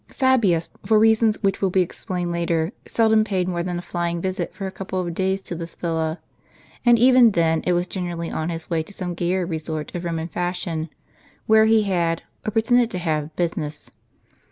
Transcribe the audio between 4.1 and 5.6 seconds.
visit for a couple of days to